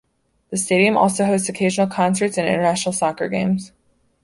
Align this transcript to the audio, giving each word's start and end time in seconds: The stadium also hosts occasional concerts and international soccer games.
The 0.49 0.57
stadium 0.57 0.97
also 0.97 1.25
hosts 1.27 1.47
occasional 1.47 1.85
concerts 1.85 2.35
and 2.35 2.47
international 2.47 2.91
soccer 2.91 3.29
games. 3.29 3.71